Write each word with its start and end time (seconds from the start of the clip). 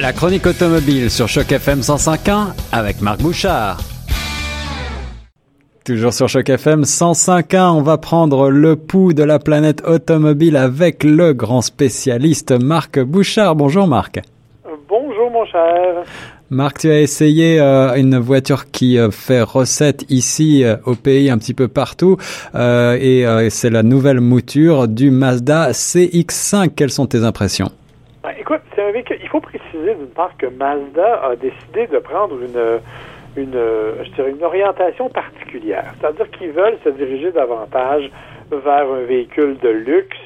La 0.00 0.12
chronique 0.12 0.46
automobile 0.46 1.10
sur 1.10 1.26
Choc 1.26 1.50
FM 1.50 1.80
105.1 1.80 2.54
avec 2.70 3.00
Marc 3.02 3.20
Bouchard. 3.20 3.78
Toujours 5.84 6.12
sur 6.12 6.28
Choc 6.28 6.48
FM 6.48 6.82
105.1, 6.82 7.72
on 7.72 7.82
va 7.82 7.98
prendre 7.98 8.48
le 8.48 8.76
pouls 8.76 9.12
de 9.12 9.24
la 9.24 9.40
planète 9.40 9.82
automobile 9.84 10.56
avec 10.56 11.02
le 11.02 11.32
grand 11.32 11.62
spécialiste 11.62 12.52
Marc 12.52 13.00
Bouchard. 13.00 13.56
Bonjour 13.56 13.88
Marc. 13.88 14.20
Bonjour 14.88 15.32
mon 15.32 15.44
cher. 15.46 16.04
Marc, 16.48 16.78
tu 16.78 16.90
as 16.90 17.00
essayé 17.00 17.58
euh, 17.60 17.94
une 17.96 18.18
voiture 18.18 18.70
qui 18.70 18.98
euh, 18.98 19.10
fait 19.10 19.42
recette 19.42 20.04
ici 20.08 20.62
euh, 20.62 20.76
au 20.84 20.94
pays 20.94 21.28
un 21.28 21.38
petit 21.38 21.54
peu 21.54 21.66
partout 21.66 22.16
et 22.54 23.24
c'est 23.50 23.70
la 23.70 23.82
nouvelle 23.82 24.20
mouture 24.20 24.86
du 24.86 25.10
Mazda 25.10 25.72
CX5. 25.72 26.68
Quelles 26.76 26.92
sont 26.92 27.06
tes 27.06 27.24
impressions? 27.24 27.72
Écoute, 28.38 28.60
c'est 28.74 28.82
un 28.82 28.92
véhicule. 28.92 29.18
Il 29.22 29.28
faut 29.28 29.40
préciser 29.78 29.94
d'une 29.94 30.10
part 30.10 30.36
que 30.36 30.46
Mazda 30.46 31.22
a 31.24 31.36
décidé 31.36 31.86
de 31.86 31.98
prendre 31.98 32.36
une 32.40 32.80
une, 33.36 33.52
je 33.52 34.10
dirais 34.12 34.30
une 34.30 34.42
orientation 34.42 35.08
particulière. 35.10 35.92
C'est-à-dire 36.00 36.28
qu'ils 36.30 36.50
veulent 36.50 36.78
se 36.82 36.88
diriger 36.88 37.30
davantage 37.30 38.10
vers 38.50 38.90
un 38.90 39.02
véhicule 39.02 39.56
de 39.58 39.68
luxe, 39.68 40.16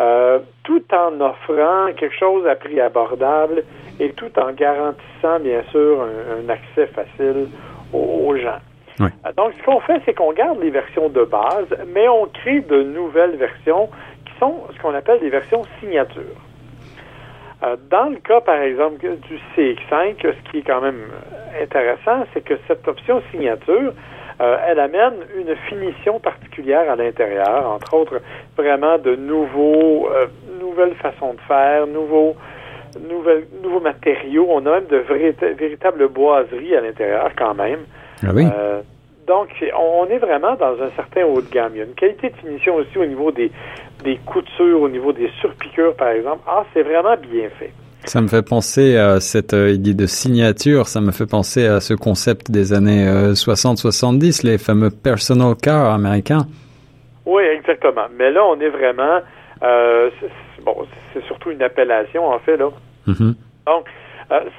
euh, 0.00 0.38
tout 0.62 0.82
en 0.92 1.20
offrant 1.20 1.92
quelque 1.96 2.16
chose 2.16 2.46
à 2.46 2.54
prix 2.54 2.80
abordable 2.80 3.64
et 4.00 4.10
tout 4.10 4.30
en 4.38 4.52
garantissant, 4.52 5.40
bien 5.40 5.62
sûr, 5.70 6.02
un, 6.02 6.48
accès 6.48 6.86
facile 6.86 7.48
aux, 7.92 8.34
gens. 8.36 8.60
Euh, 9.00 9.08
donc, 9.36 9.52
ce 9.58 9.64
qu'on 9.64 9.80
fait, 9.80 10.00
c'est 10.06 10.14
qu'on 10.14 10.32
garde 10.32 10.60
les 10.60 10.70
versions 10.70 11.10
de 11.10 11.24
base, 11.24 11.66
mais 11.94 12.08
on 12.08 12.26
crée 12.26 12.60
de 12.60 12.82
nouvelles 12.82 13.36
versions 13.36 13.90
qui 14.24 14.38
sont 14.38 14.62
ce 14.74 14.80
qu'on 14.80 14.94
appelle 14.94 15.20
des 15.20 15.30
versions 15.30 15.62
signature. 15.80 16.36
Euh, 17.62 17.76
dans 17.90 18.10
le 18.10 18.16
cas, 18.16 18.40
par 18.40 18.60
exemple, 18.60 18.98
du 19.00 19.38
CX5, 19.56 20.16
ce 20.20 20.50
qui 20.50 20.58
est 20.58 20.62
quand 20.62 20.82
même 20.82 21.06
intéressant, 21.60 22.26
c'est 22.34 22.44
que 22.44 22.54
cette 22.68 22.86
option 22.86 23.22
signature, 23.30 23.92
euh, 24.40 24.56
elle 24.68 24.78
amène 24.78 25.14
une 25.38 25.56
finition 25.68 26.20
particulière 26.20 26.90
à 26.90 26.96
l'intérieur, 26.96 27.70
entre 27.70 27.94
autres 27.94 28.20
vraiment 28.58 28.98
de 28.98 29.16
nouveaux, 29.16 30.08
euh, 30.12 30.26
nouvelles 30.60 30.94
façons 30.96 31.32
de 31.32 31.40
faire, 31.48 31.86
nouveaux, 31.86 32.36
nouvelles, 33.08 33.46
nouveaux 33.62 33.80
matériaux. 33.80 34.46
On 34.50 34.66
a 34.66 34.72
même 34.72 34.86
de 34.86 34.98
véritables 35.58 36.08
boiseries 36.08 36.76
à 36.76 36.82
l'intérieur 36.82 37.30
quand 37.38 37.54
même. 37.54 37.80
Ah 38.22 38.30
oui. 38.34 38.46
donc, 39.26 39.48
on 39.78 40.06
est 40.06 40.18
vraiment 40.18 40.54
dans 40.56 40.82
un 40.82 40.90
certain 40.94 41.24
haut 41.24 41.40
de 41.40 41.48
gamme. 41.50 41.72
Il 41.74 41.78
y 41.78 41.80
a 41.82 41.84
une 41.84 41.94
qualité 41.94 42.30
de 42.30 42.36
finition 42.36 42.76
aussi 42.76 42.98
au 42.98 43.06
niveau 43.06 43.30
des, 43.30 43.50
des 44.04 44.16
coutures, 44.18 44.80
au 44.80 44.88
niveau 44.88 45.12
des 45.12 45.30
surpiqûres, 45.40 45.94
par 45.96 46.08
exemple. 46.08 46.42
Ah, 46.46 46.64
c'est 46.72 46.82
vraiment 46.82 47.16
bien 47.16 47.48
fait. 47.58 47.72
Ça 48.04 48.20
me 48.20 48.28
fait 48.28 48.46
penser 48.46 48.96
à 48.96 49.18
cette 49.18 49.52
euh, 49.52 49.70
idée 49.70 49.94
de 49.94 50.06
signature, 50.06 50.86
ça 50.86 51.00
me 51.00 51.10
fait 51.10 51.26
penser 51.26 51.66
à 51.66 51.80
ce 51.80 51.92
concept 51.94 52.52
des 52.52 52.72
années 52.72 53.04
60-70, 53.04 54.46
euh, 54.46 54.50
les 54.52 54.58
fameux 54.58 54.90
personal 54.90 55.56
cars 55.56 55.92
américains. 55.92 56.46
Oui, 57.24 57.42
exactement. 57.42 58.06
Mais 58.16 58.30
là, 58.30 58.44
on 58.44 58.60
est 58.60 58.68
vraiment... 58.68 59.20
Euh, 59.62 60.10
bon, 60.64 60.86
c'est 61.12 61.24
surtout 61.24 61.50
une 61.50 61.62
appellation, 61.62 62.28
en 62.28 62.38
fait, 62.38 62.56
là. 62.56 62.70
Mm-hmm. 63.08 63.34
Donc, 63.66 63.86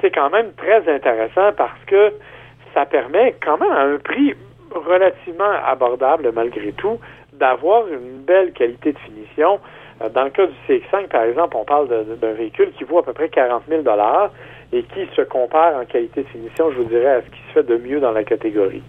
c'est 0.02 0.12
quand 0.12 0.30
même 0.30 0.52
très 0.58 0.94
intéressant 0.94 1.52
parce 1.56 1.80
que 1.88 2.12
ça 2.74 2.86
permet 2.86 3.36
quand 3.44 3.58
même 3.58 3.72
à 3.72 3.82
un 3.84 3.98
prix 3.98 4.34
relativement 4.74 5.52
abordable 5.66 6.32
malgré 6.34 6.72
tout 6.74 7.00
d'avoir 7.40 7.88
une 7.88 8.22
belle 8.26 8.52
qualité 8.54 8.94
de 8.94 9.00
finition. 9.00 9.60
Euh, 10.02 10.10
dans 10.10 10.24
le 10.24 10.30
cas 10.30 10.48
du 10.48 10.54
CX5, 10.68 11.08
par 11.08 11.24
exemple, 11.24 11.58
on 11.58 11.66
parle 11.66 11.88
d'un 11.88 12.34
véhicule 12.34 12.72
qui 12.78 12.84
vaut 12.84 13.00
à 13.00 13.04
peu 13.04 13.14
près 13.14 13.30
40 13.30 13.64
000 13.68 13.84
et 14.74 14.84
qui 14.84 15.08
se 15.16 15.22
compare 15.22 15.76
en 15.80 15.86
qualité 15.86 16.24
de 16.24 16.28
finition, 16.28 16.72
je 16.72 16.78
vous 16.78 16.86
dirais, 16.86 17.16
à 17.16 17.22
ce 17.22 17.28
qui 17.28 17.40
se 17.48 17.54
fait 17.54 17.64
de 17.64 17.78
mieux 17.78 18.00
dans 18.00 18.12
la 18.12 18.24
catégorie. 18.24 18.84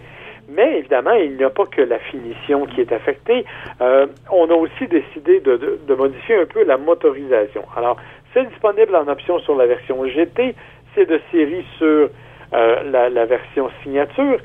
Mais 0.49 0.78
évidemment, 0.78 1.12
il 1.12 1.37
n'y 1.37 1.45
a 1.45 1.50
pas 1.50 1.67
que 1.67 1.83
la 1.83 1.99
finition 1.99 2.65
qui 2.67 2.81
est 2.81 2.91
affectée. 2.91 3.45
Euh, 3.83 4.06
on 4.33 4.49
a 4.51 4.55
aussi 4.55 4.89
décidé 4.89 5.41
de, 5.41 5.95
modifier 5.95 6.37
un 6.37 6.47
peu 6.47 6.65
la 6.65 6.78
motorisation. 6.78 7.65
Alors, 7.77 7.99
c'est 8.33 8.49
disponible 8.49 8.97
en 8.97 9.06
option 9.09 9.39
sur 9.41 9.56
la 9.56 9.67
version 9.67 10.06
GT, 10.06 10.55
c'est 10.95 11.05
de 11.05 11.21
série 11.31 11.65
sur 11.77 12.09
euh, 12.55 13.11
la, 13.11 13.27
version 13.27 13.69
signature. 13.83 14.39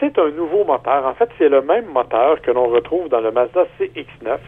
C'est 0.00 0.18
un 0.18 0.30
nouveau 0.30 0.64
moteur. 0.64 1.06
En 1.06 1.14
fait, 1.14 1.28
c'est 1.38 1.48
le 1.48 1.62
même 1.62 1.86
moteur 1.86 2.40
que 2.42 2.50
l'on 2.50 2.68
retrouve 2.68 3.08
dans 3.08 3.20
le 3.20 3.30
Mazda 3.30 3.64
CX9 3.78 4.38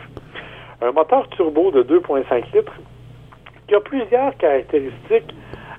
un 0.83 0.93
moteur 0.93 1.29
turbo 1.31 1.71
de 1.71 1.83
2,5 1.83 2.55
litres 2.55 2.73
qui 3.67 3.75
a 3.75 3.81
plusieurs 3.81 4.37
caractéristiques 4.37 5.35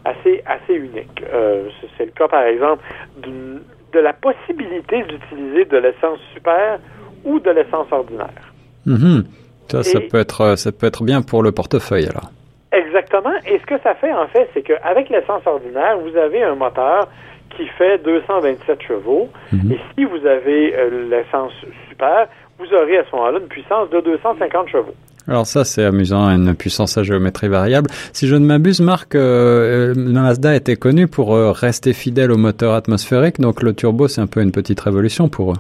assez, 0.06 0.42
assez 0.46 0.74
uniques. 0.74 1.24
Euh, 1.34 1.70
c'est 1.98 2.06
le 2.06 2.12
cas, 2.12 2.28
par 2.28 2.44
exemple, 2.44 2.84
de 3.18 4.00
la 4.00 4.14
possibilité 4.14 5.04
d'utiliser 5.04 5.66
de 5.66 5.78
l'essence 5.78 6.20
super 6.34 6.80
ou 7.24 7.40
de 7.40 7.52
l'essence 7.52 7.88
ordinaire. 7.92 8.54
Mm-hmm. 8.86 9.26
Ça, 9.70 9.84
ça, 9.84 10.00
peut 10.00 10.18
être, 10.18 10.56
ça 10.56 10.72
peut 10.72 10.88
être 10.88 11.04
bien 11.04 11.22
pour 11.22 11.44
le 11.44 11.52
portefeuille, 11.52 12.08
alors. 12.08 12.32
Exactement. 12.78 13.34
Et 13.48 13.60
ce 13.60 13.66
que 13.66 13.82
ça 13.82 13.96
fait, 13.96 14.14
en 14.14 14.28
fait, 14.28 14.50
c'est 14.54 14.62
qu'avec 14.62 15.10
l'essence 15.10 15.42
ordinaire, 15.46 15.98
vous 16.00 16.16
avez 16.16 16.44
un 16.44 16.56
moteur 16.56 17.08
qui 17.56 17.66
fait 17.78 17.98
227 18.04 18.82
chevaux. 18.84 19.30
Mm-hmm. 19.54 19.74
Et 19.74 19.80
si 19.96 20.06
vous 20.06 20.26
avez 20.26 20.76
euh, 20.76 21.10
l'essence 21.10 21.54
super, 21.90 22.28
vous 22.60 22.72
aurez 22.74 23.00
à 23.00 23.04
ce 23.10 23.16
moment-là 23.16 23.40
une 23.40 23.48
puissance 23.48 23.90
de 23.90 24.00
250 24.02 24.70
chevaux. 24.70 24.94
Alors 25.28 25.46
ça, 25.46 25.66
c'est 25.66 25.84
amusant, 25.84 26.30
une 26.30 26.56
puissance 26.56 26.98
à 26.98 27.04
géométrie 27.04 27.50
variable. 27.50 27.90
Si 28.14 28.28
je 28.28 28.36
ne 28.36 28.46
m'abuse, 28.46 28.80
Marc, 28.80 29.16
euh, 29.16 29.94
Mazda 29.96 30.56
était 30.56 30.78
connu 30.78 31.08
pour 31.08 31.36
euh, 31.36 31.52
rester 31.52 31.92
fidèle 31.94 32.32
au 32.32 32.38
moteur 32.38 32.74
atmosphérique, 32.74 33.40
donc 33.40 33.62
le 33.62 33.74
turbo, 33.74 34.08
c'est 34.08 34.22
un 34.22 34.28
peu 34.28 34.42
une 34.42 34.54
petite 34.54 34.80
révolution 34.80 35.28
pour 35.28 35.52
eux. 35.52 35.58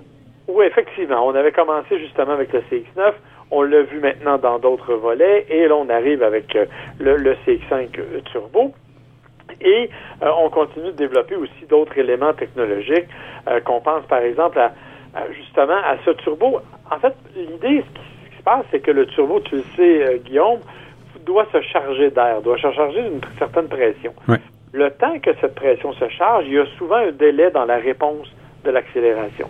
Oui, 0.48 0.66
effectivement. 0.66 1.28
On 1.28 1.36
avait 1.36 1.52
commencé 1.52 2.00
justement 2.00 2.32
avec 2.32 2.54
le 2.54 2.60
CX-9. 2.60 3.12
On 3.52 3.62
l'a 3.62 3.84
vu 3.84 4.00
maintenant 4.00 4.38
dans 4.38 4.60
d'autres 4.60 4.94
volets. 4.96 5.46
Et 5.50 5.68
là, 5.68 5.76
on 5.76 5.90
arrive 5.90 6.24
avec 6.24 6.56
euh, 6.56 6.66
le, 7.00 7.36
CX-5 7.46 8.24
turbo. 8.32 8.74
Et 9.62 9.90
on 10.22 10.50
continue 10.50 10.92
de 10.92 10.98
développer 10.98 11.36
aussi 11.36 11.66
d'autres 11.68 11.98
éléments 11.98 12.34
technologiques 12.34 13.08
qu'on 13.66 13.80
pense 13.80 14.06
par 14.06 14.20
exemple 14.20 14.60
à, 14.60 14.72
justement 15.32 15.78
à 15.78 15.98
ce 16.06 16.12
turbo. 16.12 16.60
En 16.92 17.00
fait, 17.00 17.14
l'idée, 17.36 17.84
ce 17.84 18.30
qui 18.30 18.38
se 18.38 18.44
passe, 18.44 18.66
c'est 18.72 18.80
que 18.80 18.92
le 18.92 19.06
turbo, 19.08 19.40
tu 19.42 19.56
le 19.56 19.64
sais, 19.76 20.04
euh, 20.04 20.18
Guillaume, 20.18 20.60
doit 21.26 21.48
se 21.52 21.62
charger 21.62 22.10
d'air, 22.10 22.42
doit 22.42 22.58
se 22.58 22.72
charger 22.72 23.04
d'une 23.04 23.22
certaine 23.38 23.68
pression. 23.68 24.14
Le 24.74 24.92
temps 24.92 25.20
que 25.20 25.32
cette 25.42 25.56
pression 25.56 25.94
se 25.94 26.08
charge, 26.10 26.46
il 26.48 26.54
y 26.54 26.60
a 26.60 26.66
souvent 26.78 26.98
un 26.98 27.12
délai 27.12 27.52
dans 27.52 27.66
la 27.66 27.78
réponse 27.78 28.28
de 28.64 28.72
l'accélération. 28.72 29.48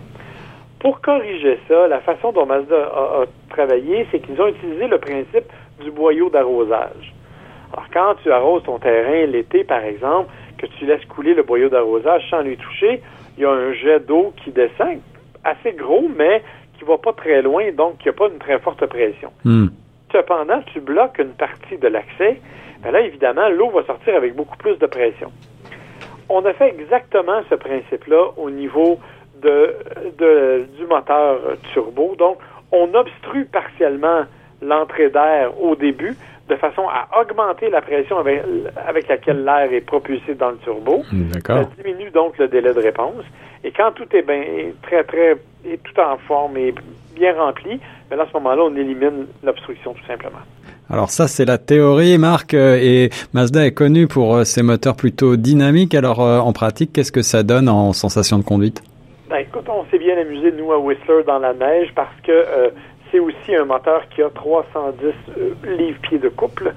Pour 0.80 1.00
corriger 1.00 1.58
ça, 1.66 1.88
la 1.88 2.00
façon 2.00 2.32
dont 2.32 2.46
Mazda 2.46 2.76
a, 2.76 3.24
travaillé, 3.50 4.06
c'est 4.10 4.20
qu'ils 4.20 4.40
ont 4.40 4.46
utilisé 4.46 4.86
le 4.86 4.98
principe 4.98 5.50
du 5.82 5.90
boyau 5.90 6.30
d'arrosage. 6.30 7.14
Alors, 7.72 7.86
quand 7.92 8.14
tu 8.22 8.30
arroses 8.30 8.62
ton 8.62 8.78
terrain 8.78 9.26
l'été, 9.26 9.64
par 9.64 9.82
exemple, 9.82 10.30
que 10.56 10.66
tu 10.66 10.86
laisses 10.86 11.04
couler 11.06 11.34
le 11.34 11.42
boyau 11.42 11.68
d'arrosage 11.68 12.28
sans 12.30 12.42
lui 12.42 12.56
toucher, 12.56 13.02
il 13.36 13.42
y 13.42 13.46
a 13.46 13.50
un 13.50 13.72
jet 13.72 14.00
d'eau 14.00 14.32
qui 14.42 14.50
descend, 14.50 15.00
assez 15.44 15.72
gros, 15.72 16.08
mais 16.16 16.42
qui 16.78 16.84
va 16.84 16.98
pas 16.98 17.12
très 17.12 17.42
loin, 17.42 17.72
donc 17.72 17.96
il 18.00 18.04
n'y 18.04 18.10
a 18.10 18.12
pas 18.12 18.28
une 18.28 18.38
très 18.38 18.58
forte 18.60 18.84
pression. 18.86 19.32
Hmm. 19.44 19.66
Cependant, 20.12 20.62
tu 20.72 20.80
bloques 20.80 21.18
une 21.18 21.34
partie 21.34 21.76
de 21.76 21.88
l'accès, 21.88 22.40
ben 22.82 22.92
là, 22.92 23.00
évidemment, 23.00 23.48
l'eau 23.48 23.70
va 23.70 23.84
sortir 23.84 24.14
avec 24.14 24.34
beaucoup 24.34 24.56
plus 24.56 24.78
de 24.78 24.86
pression. 24.86 25.32
On 26.28 26.44
a 26.44 26.52
fait 26.52 26.68
exactement 26.68 27.40
ce 27.50 27.54
principe-là 27.54 28.30
au 28.36 28.50
niveau 28.50 28.98
de, 29.42 30.66
du 30.78 30.86
moteur 30.86 31.38
turbo. 31.72 32.14
Donc, 32.18 32.38
on 32.72 32.92
obstrue 32.94 33.46
partiellement 33.46 34.24
l'entrée 34.60 35.10
d'air 35.10 35.52
au 35.60 35.76
début 35.76 36.16
de 36.48 36.56
façon 36.56 36.82
à 36.88 37.20
augmenter 37.20 37.68
la 37.70 37.82
pression 37.82 38.18
avec, 38.18 38.42
avec 38.86 39.08
laquelle 39.08 39.44
l'air 39.44 39.72
est 39.72 39.82
propulsé 39.82 40.34
dans 40.34 40.50
le 40.50 40.56
turbo. 40.58 41.02
Ça 41.46 41.68
diminue 41.82 42.10
donc 42.10 42.38
le 42.38 42.48
délai 42.48 42.72
de 42.72 42.80
réponse. 42.80 43.24
Et 43.64 43.72
quand 43.72 43.92
tout 43.92 44.06
est 44.12 44.22
bien, 44.22 44.42
très, 44.82 45.04
très, 45.04 45.32
est 45.66 45.82
tout 45.82 46.00
en 46.00 46.16
forme 46.18 46.56
et 46.56 46.74
bien 47.14 47.34
rempli, 47.34 47.80
ben 48.10 48.18
à 48.18 48.26
ce 48.26 48.32
moment-là, 48.34 48.62
on 48.64 48.76
élimine 48.76 49.26
l'obstruction 49.44 49.92
tout 49.92 50.06
simplement. 50.06 50.38
Alors 50.90 51.10
ça, 51.10 51.28
c'est 51.28 51.44
la 51.44 51.58
théorie, 51.58 52.16
Marc, 52.16 52.54
euh, 52.54 52.78
et 52.80 53.10
Mazda 53.34 53.66
est 53.66 53.72
connu 53.72 54.06
pour 54.06 54.36
euh, 54.36 54.44
ses 54.44 54.62
moteurs 54.62 54.96
plutôt 54.96 55.36
dynamiques. 55.36 55.94
Alors 55.94 56.20
euh, 56.20 56.38
en 56.38 56.52
pratique, 56.52 56.92
qu'est-ce 56.94 57.12
que 57.12 57.20
ça 57.20 57.42
donne 57.42 57.68
en 57.68 57.92
sensation 57.92 58.38
de 58.38 58.44
conduite? 58.44 58.82
Ben, 59.28 59.36
écoute, 59.38 59.68
on 59.68 59.84
s'est 59.90 59.98
bien 59.98 60.16
amusé, 60.18 60.52
nous, 60.52 60.72
à 60.72 60.78
Whistler, 60.78 61.22
dans 61.26 61.38
la 61.38 61.52
neige, 61.52 61.92
parce 61.94 62.14
que 62.22 62.72
c'est 63.10 63.18
aussi 63.18 63.54
un 63.54 63.64
moteur 63.64 64.08
qui 64.08 64.22
a 64.22 64.30
310 64.30 65.12
livres-pieds 65.64 66.18
de 66.18 66.28
couple. 66.28 66.72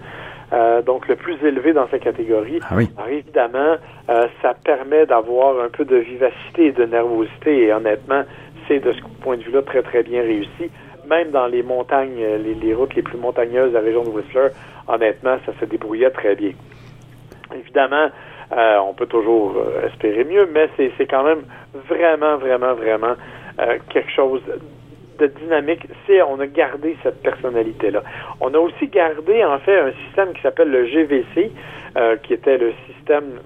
Euh, 0.53 0.81
donc 0.81 1.07
le 1.07 1.15
plus 1.15 1.37
élevé 1.45 1.71
dans 1.71 1.87
sa 1.87 1.97
catégorie. 1.97 2.59
Ah 2.63 2.73
oui. 2.75 2.89
Alors 2.97 3.09
évidemment, 3.09 3.77
euh, 4.09 4.27
ça 4.41 4.53
permet 4.53 5.05
d'avoir 5.05 5.63
un 5.63 5.69
peu 5.69 5.85
de 5.85 5.95
vivacité 5.95 6.67
et 6.67 6.71
de 6.73 6.83
nervosité 6.83 7.63
et 7.63 7.73
honnêtement, 7.73 8.23
c'est 8.67 8.79
de 8.79 8.91
ce 8.91 8.99
point 9.21 9.37
de 9.37 9.43
vue-là 9.43 9.61
très 9.61 9.81
très 9.81 10.03
bien 10.03 10.21
réussi. 10.21 10.69
Même 11.07 11.31
dans 11.31 11.47
les 11.47 11.63
montagnes, 11.63 12.19
euh, 12.19 12.37
les, 12.37 12.73
routes 12.73 12.95
les 12.95 13.01
plus 13.01 13.17
montagneuses 13.17 13.69
de 13.69 13.75
la 13.75 13.79
région 13.79 14.03
de 14.03 14.09
Whistler, 14.09 14.49
honnêtement, 14.89 15.37
ça 15.45 15.53
se 15.57 15.65
débrouillait 15.65 16.11
très 16.11 16.35
bien. 16.35 16.51
Évidemment, 17.55 18.09
Euh, 18.51 18.77
on 18.79 18.93
peut 18.93 19.05
toujours 19.05 19.55
espérer 19.85 20.23
mieux, 20.23 20.49
mais 20.53 20.69
c'est 20.77 21.05
quand 21.05 21.23
même 21.23 21.43
vraiment, 21.87 22.37
vraiment, 22.37 22.73
vraiment 22.73 23.15
quelque 23.89 24.11
chose 24.11 24.41
de 25.19 25.27
dynamique. 25.27 25.87
C'est 26.07 26.21
on 26.21 26.39
a 26.39 26.47
gardé 26.47 26.97
cette 27.03 27.21
personnalité-là. 27.21 28.03
On 28.39 28.53
a 28.53 28.57
aussi 28.57 28.87
gardé 28.87 29.45
en 29.45 29.59
fait 29.59 29.79
un 29.79 29.91
système 30.05 30.33
qui 30.33 30.41
s'appelle 30.41 30.69
le 30.69 30.85
GVC, 30.85 31.51
qui 32.23 32.33
était 32.33 32.57
le 32.57 32.73
système 32.87 33.39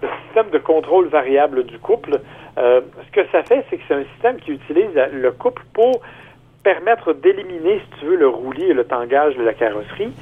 le 0.00 0.08
système 0.26 0.50
de 0.50 0.58
contrôle 0.58 1.08
variable 1.08 1.64
du 1.64 1.78
couple. 1.78 2.20
ce 2.56 3.12
que 3.12 3.26
ça 3.32 3.42
fait, 3.42 3.64
c'est 3.68 3.76
que 3.76 3.82
c'est 3.88 3.94
un 3.94 4.04
système 4.14 4.36
qui 4.36 4.52
utilise 4.52 4.90
le 5.12 5.32
couple 5.32 5.62
pour 5.74 6.00
permettre 6.62 7.12
d'éliminer, 7.12 7.80
si 7.80 8.00
tu 8.00 8.06
veux, 8.06 8.16
le 8.16 8.28
roulis 8.28 8.70
et 8.70 8.74
le 8.74 8.84
tangage 8.84 9.36
de 9.36 9.42
la 9.42 9.54
carrosserie. 9.54 10.12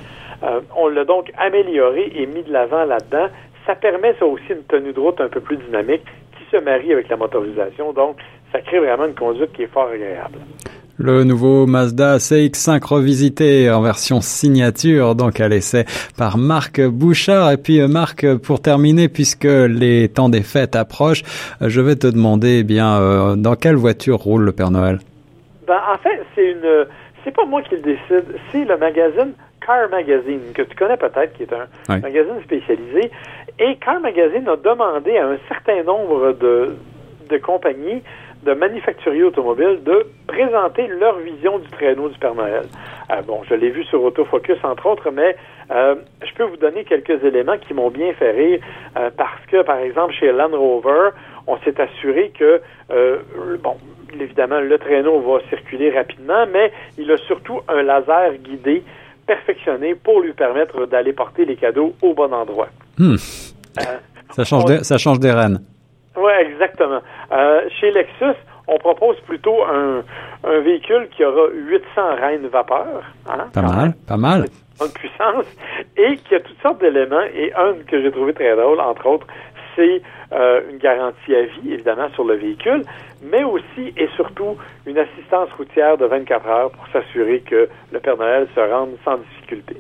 Euh, 0.43 0.61
on 0.77 0.89
l'a 0.89 1.05
donc 1.05 1.31
amélioré 1.37 2.11
et 2.15 2.27
mis 2.27 2.43
de 2.43 2.53
l'avant 2.53 2.85
là-dedans. 2.85 3.29
Ça 3.71 3.77
permet 3.77 4.17
ça 4.19 4.27
aussi 4.27 4.43
une 4.51 4.65
tenue 4.65 4.93
de 4.93 4.99
route 4.99 5.21
un 5.21 5.29
peu 5.29 5.39
plus 5.39 5.57
dynamique 5.57 6.03
qui 6.37 6.45
se 6.51 6.61
marie 6.61 6.93
avec 6.93 7.09
la 7.09 7.17
motorisation. 7.17 7.93
Donc, 7.93 8.17
ça 8.51 8.61
crée 8.63 8.81
vraiment 8.81 9.07
une 9.07 9.15
conduite 9.15 9.53
qui 9.53 9.63
est 9.63 9.73
fort 9.73 9.87
agréable. 9.87 10.39
Le 10.99 11.23
nouveau 11.23 11.69
Mazda 11.69 12.17
CX5 12.17 12.85
revisité 12.85 13.71
en 13.71 13.81
version 13.81 14.21
signature, 14.21 15.15
donc 15.15 15.39
à 15.39 15.47
l'essai 15.47 15.85
par 16.19 16.37
Marc 16.37 16.81
Bouchard. 16.81 17.53
Et 17.53 17.59
puis 17.59 17.81
euh, 17.81 17.87
Marc, 17.87 18.27
pour 18.39 18.61
terminer, 18.61 19.09
puisque 19.09 19.45
les 19.45 20.09
temps 20.09 20.29
des 20.29 20.43
fêtes 20.43 20.75
approchent, 20.75 21.23
euh, 21.63 21.69
je 21.69 21.81
vais 21.81 21.95
te 21.95 22.09
demander, 22.09 22.59
eh 22.61 22.65
bien, 22.65 23.37
dans 23.37 23.55
quelle 23.55 23.77
voiture 23.77 24.17
roule 24.17 24.43
le 24.43 24.53
Père 24.53 24.73
Noël? 24.73 24.99
Ben, 25.69 25.79
en 25.95 25.99
fait, 25.99 26.25
c'est 26.35 26.51
une, 26.51 26.87
c'est 27.23 27.31
pas 27.31 27.45
moi 27.45 27.63
qui 27.63 27.77
le 27.77 27.83
décide, 27.83 28.25
c'est 28.51 28.65
le 28.65 28.77
magazine 28.77 29.33
Car 29.65 29.89
Magazine, 29.91 30.41
que 30.55 30.63
tu 30.63 30.75
connais 30.75 30.97
peut-être, 30.97 31.33
qui 31.35 31.43
est 31.45 31.53
un 31.53 32.01
magazine 32.01 32.41
spécialisé. 32.43 33.11
Et 33.59 33.77
Car 33.77 34.01
Magazine 34.01 34.49
a 34.49 34.57
demandé 34.57 35.17
à 35.19 35.27
un 35.27 35.39
certain 35.49 35.83
nombre 35.83 36.33
de, 36.33 36.77
de 37.29 37.39
compagnies 37.39 38.03
de 38.45 38.55
manufacturiers 38.55 39.25
automobiles 39.25 39.83
de 39.85 40.07
présenter 40.27 40.87
leur 40.87 41.19
vision 41.19 41.59
du 41.59 41.69
traîneau 41.69 42.09
du 42.09 42.19
Père 42.19 42.35
Noël. 42.35 42.63
Euh, 43.11 43.21
bon, 43.23 43.43
je 43.49 43.55
l'ai 43.55 43.71
vu 43.71 43.85
sur 43.85 44.03
Autofocus, 44.03 44.57
entre 44.63 44.87
autres, 44.87 45.11
mais 45.11 45.37
euh, 45.71 45.97
je 46.25 46.35
peux 46.35 46.45
vous 46.45 46.57
donner 46.57 46.85
quelques 46.85 47.23
éléments 47.23 47.59
qui 47.59 47.75
m'ont 47.75 47.91
bien 47.91 48.13
fait 48.15 48.31
rire 48.31 48.61
euh, 48.97 49.11
parce 49.17 49.45
que, 49.47 49.63
par 49.63 49.79
exemple, 49.79 50.15
chez 50.15 50.33
Land 50.33 50.57
Rover, 50.57 51.11
on 51.47 51.59
s'est 51.59 51.79
assuré 51.81 52.33
que, 52.39 52.61
bon, 53.63 53.77
évidemment, 54.19 54.61
le 54.61 54.79
traîneau 54.79 55.21
va 55.21 55.41
circuler 55.49 55.91
rapidement, 55.91 56.47
mais 56.53 56.73
il 56.97 57.11
a 57.11 57.17
surtout 57.19 57.61
un 57.69 57.83
laser 57.83 58.35
guidé 58.39 58.83
perfectionné 59.27 59.95
pour 59.95 60.21
lui 60.21 60.33
permettre 60.33 60.87
d'aller 60.87 61.13
porter 61.13 61.45
les 61.45 61.57
cadeaux 61.57 61.95
au 62.03 62.15
bon 62.15 62.33
endroit. 62.33 62.69
Hmm. 62.99 63.15
Euh, 63.79 63.83
ça, 64.31 64.45
change 64.45 64.83
ça 64.83 64.99
change 64.99 65.21
des 65.21 65.31
rênes. 65.31 65.61
Oui, 66.17 66.33
exactement. 66.41 67.01
Euh, 67.33 67.63
chez 67.81 67.91
Lexus, 67.91 68.39
on 68.69 68.79
propose 68.79 69.17
plutôt 69.27 69.63
un, 69.65 70.03
véhicule 70.63 71.09
qui 71.15 71.25
aura 71.25 71.49
800 71.53 71.85
reines 72.21 72.47
vapeur. 72.49 73.03
Hein, 73.29 73.47
pas 73.53 73.63
mal, 73.63 73.95
pas 74.07 74.17
mal. 74.17 74.47
Une 74.81 74.93
puissance 74.93 75.45
et 75.97 76.17
qui 76.17 76.35
a 76.35 76.41
toutes 76.41 76.61
sortes 76.63 76.81
d'éléments. 76.81 77.25
Et 77.35 77.53
un 77.55 77.75
que 77.87 78.01
j'ai 78.01 78.11
trouvé 78.11 78.33
très 78.33 78.57
drôle, 78.57 78.81
entre 78.81 79.07
autres, 79.07 79.27
c'est 79.77 80.03
euh, 80.33 80.63
une 80.71 80.79
garantie 80.79 81.35
à 81.35 81.43
vie, 81.43 81.73
évidemment, 81.73 82.09
sur 82.15 82.25
le 82.25 82.35
véhicule, 82.35 82.85
mais 83.23 83.45
aussi 83.45 83.93
et 83.97 84.09
surtout 84.17 84.57
une 84.87 84.99
assistance 84.99 85.51
routière 85.59 85.97
de 85.99 86.07
24 86.07 86.47
heures 86.47 86.71
pour 86.71 86.87
s'assurer 86.89 87.41
que 87.41 87.69
le 87.93 88.01
Père 88.01 88.17
Noël 88.17 88.49
se 88.55 88.61
rende 88.61 88.97
sans 89.05 89.19
difficulté. 89.19 89.77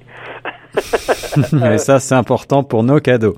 et 1.75 1.79
ça, 1.79 1.99
c'est 1.99 2.15
important 2.15 2.63
pour 2.63 2.83
nos 2.83 3.01
cadeaux. 3.01 3.37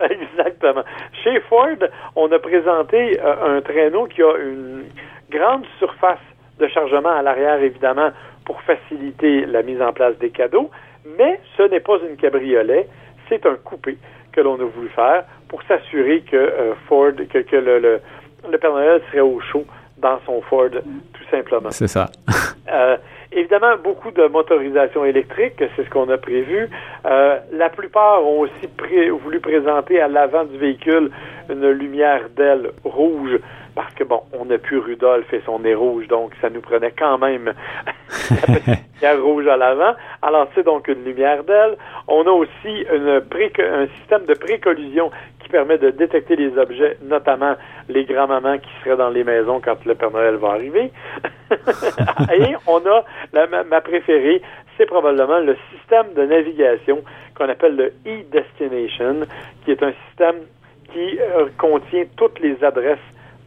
Exactement. 0.00 0.82
Chez 1.24 1.40
Ford, 1.48 1.76
on 2.14 2.30
a 2.30 2.38
présenté 2.38 3.20
euh, 3.20 3.58
un 3.58 3.60
traîneau 3.62 4.06
qui 4.06 4.22
a 4.22 4.36
une 4.38 4.84
grande 5.30 5.64
surface 5.78 6.18
de 6.58 6.68
chargement 6.68 7.10
à 7.10 7.22
l'arrière, 7.22 7.60
évidemment, 7.62 8.10
pour 8.44 8.60
faciliter 8.62 9.46
la 9.46 9.62
mise 9.62 9.82
en 9.82 9.92
place 9.92 10.16
des 10.18 10.30
cadeaux, 10.30 10.70
mais 11.18 11.40
ce 11.56 11.64
n'est 11.64 11.80
pas 11.80 11.98
une 12.08 12.16
cabriolet, 12.16 12.88
c'est 13.28 13.44
un 13.46 13.56
coupé 13.56 13.98
que 14.32 14.40
l'on 14.40 14.54
a 14.54 14.64
voulu 14.64 14.88
faire 14.90 15.24
pour 15.48 15.62
s'assurer 15.64 16.20
que 16.22 16.36
euh, 16.36 16.74
Ford, 16.88 17.12
que, 17.12 17.56
le, 17.56 18.00
le, 18.50 18.58
Père 18.58 18.72
Noël 18.72 19.00
serait 19.08 19.20
au 19.20 19.40
chaud 19.40 19.64
dans 19.98 20.18
son 20.26 20.40
Ford, 20.42 20.68
tout 20.70 21.24
simplement. 21.30 21.70
C'est 21.70 21.88
ça. 21.88 22.10
euh, 22.72 22.96
évidemment, 23.36 23.76
beaucoup 23.82 24.10
de 24.10 24.26
motorisation 24.26 25.04
électrique, 25.04 25.54
c'est 25.58 25.84
ce 25.84 25.90
qu'on 25.90 26.08
a 26.08 26.18
prévu. 26.18 26.68
Euh, 27.04 27.38
la 27.52 27.68
plupart 27.68 28.24
ont 28.24 28.40
aussi 28.40 28.68
voulu 29.22 29.40
présenter 29.40 30.00
à 30.00 30.08
l'avant 30.08 30.44
du 30.44 30.58
véhicule 30.58 31.10
une 31.48 31.68
lumière 31.70 32.28
d'aile 32.36 32.70
rouge 32.84 33.38
parce 33.76 33.92
que 33.92 34.04
bon, 34.04 34.22
on 34.32 34.46
n'a 34.46 34.56
plus 34.56 34.78
Rudolph 34.78 35.30
et 35.34 35.42
son 35.44 35.58
nez 35.58 35.74
rouge, 35.74 36.08
donc 36.08 36.32
ça 36.40 36.48
nous 36.48 36.62
prenait 36.62 36.94
quand 36.98 37.18
même 37.18 37.52
la 38.30 38.74
lumière 39.02 39.22
rouge 39.22 39.46
à 39.46 39.58
l'avant. 39.58 39.94
Alors 40.22 40.48
c'est 40.54 40.64
donc 40.64 40.88
une 40.88 41.04
lumière 41.04 41.44
d'aile. 41.44 41.76
On 42.08 42.26
a 42.26 42.30
aussi 42.30 42.86
une 42.92 43.20
un 43.20 43.86
système 43.98 44.24
de 44.24 44.32
précollision 44.32 45.10
qui 45.46 45.52
permet 45.52 45.78
de 45.78 45.90
détecter 45.90 46.34
les 46.34 46.58
objets, 46.58 46.98
notamment 47.02 47.54
les 47.88 48.04
grands-mamans 48.04 48.58
qui 48.58 48.68
seraient 48.82 48.96
dans 48.96 49.10
les 49.10 49.22
maisons 49.22 49.60
quand 49.64 49.84
le 49.84 49.94
Père 49.94 50.10
Noël 50.10 50.34
va 50.36 50.48
arriver. 50.50 50.90
et 51.50 52.56
on 52.66 52.78
a 52.78 53.04
la, 53.32 53.46
ma 53.64 53.80
préférée, 53.80 54.42
c'est 54.76 54.86
probablement 54.86 55.38
le 55.38 55.56
système 55.72 56.12
de 56.14 56.22
navigation 56.22 57.02
qu'on 57.36 57.48
appelle 57.48 57.76
le 57.76 57.92
e-destination, 58.06 59.26
qui 59.64 59.70
est 59.70 59.82
un 59.82 59.92
système 60.08 60.36
qui 60.92 61.18
euh, 61.20 61.46
contient 61.58 62.04
toutes 62.16 62.40
les 62.40 62.62
adresses 62.64 62.98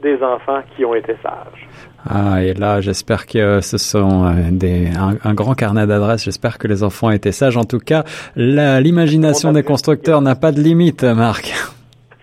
des 0.02 0.24
enfants 0.24 0.62
qui 0.76 0.86
ont 0.86 0.96
été 0.96 1.18
sages. 1.22 1.68
Ah, 2.10 2.42
et 2.42 2.54
là, 2.54 2.80
j'espère 2.80 3.26
que 3.26 3.60
ce 3.60 3.78
sont 3.78 4.26
euh, 4.26 4.32
des, 4.52 4.88
un, 4.96 5.34
grand 5.34 5.54
carnet 5.54 5.86
d'adresses. 5.86 6.24
J'espère 6.24 6.58
que 6.58 6.70
les 6.70 6.82
enfants 6.84 7.08
ont 7.08 7.12
été 7.12 7.34
sages. 7.34 7.58
En 7.58 7.66
tout 7.66 7.80
cas, 7.80 8.06
l'imagination 8.38 9.52
des 9.52 9.64
constructeurs 9.64 10.22
n'a 10.22 10.36
pas 10.36 10.54
de 10.54 10.62
limite, 10.62 11.04
Marc. 11.04 11.54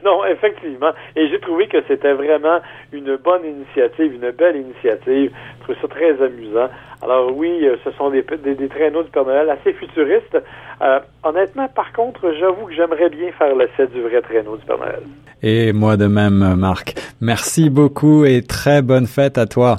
Non, 0.06 0.25
effectivement. 0.25 0.93
Et 1.17 1.29
j'ai 1.29 1.41
trouvé 1.41 1.67
que 1.67 1.79
c'était 1.88 2.12
vraiment 2.12 2.61
une 2.93 3.17
bonne 3.17 3.44
initiative, 3.44 4.14
une 4.14 4.31
belle 4.31 4.55
initiative. 4.55 5.32
Je 5.58 5.64
trouve 5.64 5.76
ça 5.82 5.88
très 5.88 6.23
amusant. 6.23 6.69
Alors 7.03 7.37
oui, 7.37 7.67
euh, 7.67 7.75
ce 7.82 7.91
sont 7.91 8.11
des, 8.11 8.23
des, 8.23 8.69
traîneaux 8.69 9.03
du 9.03 9.11
Père 9.11 9.25
Noël 9.25 9.50
assez 9.50 9.73
futuristes. 9.73 10.38
Euh, 10.81 11.00
honnêtement, 11.25 11.67
par 11.75 11.93
contre, 11.93 12.32
j'avoue 12.38 12.67
que 12.67 12.75
j'aimerais 12.75 13.08
bien 13.08 13.32
faire 13.32 13.56
l'essai 13.56 13.88
du 13.88 14.00
vrai 14.00 14.23
traîneau 14.23 14.57
du 14.57 14.64
Père 14.64 14.78
Noël. 14.78 15.02
Et 15.42 15.73
moi 15.73 15.97
de 15.97 16.07
même, 16.07 16.54
Marc. 16.54 16.95
Merci 17.21 17.69
beaucoup 17.69 18.25
et 18.25 18.42
très 18.42 18.83
bonne 18.83 19.07
fête 19.07 19.38
à 19.38 19.47
toi. 19.47 19.76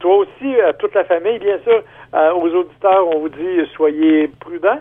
Toi 0.00 0.16
aussi, 0.16 0.60
à 0.60 0.72
toute 0.72 0.94
la 0.94 1.04
famille, 1.04 1.38
bien 1.38 1.58
sûr. 1.62 1.84
Euh, 2.14 2.32
aux 2.32 2.48
auditeurs, 2.48 3.06
on 3.14 3.20
vous 3.20 3.28
dit 3.28 3.64
soyez 3.76 4.26
prudents. 4.40 4.80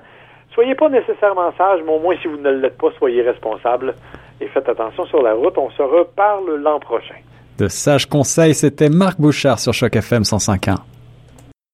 Soyez 0.56 0.74
pas 0.74 0.90
nécessairement 0.90 1.54
sages, 1.56 1.82
mais 1.86 1.92
au 1.92 2.00
moins 2.00 2.16
si 2.20 2.28
vous 2.28 2.38
ne 2.38 2.50
l'êtes 2.50 2.78
pas, 2.80 2.90
soyez 2.98 3.22
responsables 3.22 3.94
et 4.42 4.48
faites 4.48 4.68
attention 4.70 5.06
sur 5.06 5.22
la 5.22 5.34
route. 5.34 5.58
On 5.58 5.70
se 5.72 5.82
reparle 5.82 6.56
l'an 6.56 6.80
prochain. 6.80 7.15
De 7.58 7.68
sages 7.68 8.06
conseils, 8.06 8.54
c'était 8.54 8.89
Marc 8.89 9.20
Bouchard 9.20 9.60
sur 9.60 9.74
Choc 9.74 9.96
FM 9.96 10.24
105.1. 10.24 10.75